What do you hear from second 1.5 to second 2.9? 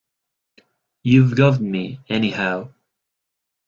me, anyhow.